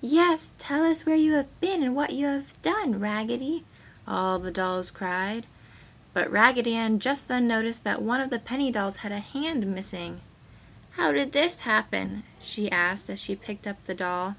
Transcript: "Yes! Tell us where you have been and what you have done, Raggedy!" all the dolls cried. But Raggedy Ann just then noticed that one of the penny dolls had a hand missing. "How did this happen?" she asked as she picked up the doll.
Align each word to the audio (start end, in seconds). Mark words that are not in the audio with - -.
"Yes! 0.00 0.48
Tell 0.56 0.82
us 0.82 1.04
where 1.04 1.14
you 1.14 1.32
have 1.34 1.60
been 1.60 1.82
and 1.82 1.94
what 1.94 2.14
you 2.14 2.24
have 2.24 2.54
done, 2.62 2.98
Raggedy!" 3.00 3.66
all 4.06 4.38
the 4.38 4.50
dolls 4.50 4.90
cried. 4.90 5.44
But 6.14 6.32
Raggedy 6.32 6.74
Ann 6.74 7.00
just 7.00 7.28
then 7.28 7.46
noticed 7.46 7.84
that 7.84 8.00
one 8.00 8.22
of 8.22 8.30
the 8.30 8.38
penny 8.38 8.70
dolls 8.70 8.96
had 9.04 9.12
a 9.12 9.18
hand 9.18 9.66
missing. 9.66 10.22
"How 10.92 11.12
did 11.12 11.32
this 11.32 11.60
happen?" 11.60 12.22
she 12.40 12.72
asked 12.72 13.10
as 13.10 13.20
she 13.20 13.36
picked 13.36 13.66
up 13.66 13.84
the 13.84 13.92
doll. 13.92 14.36